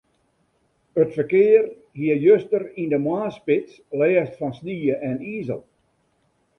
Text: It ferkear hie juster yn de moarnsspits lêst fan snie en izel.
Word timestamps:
It 1.01 1.11
ferkear 1.17 1.67
hie 1.99 2.17
juster 2.25 2.67
yn 2.81 2.89
de 2.93 2.99
moarnsspits 3.05 3.71
lêst 3.99 4.33
fan 4.39 4.53
snie 4.59 4.95
en 5.09 5.17
izel. 5.37 5.63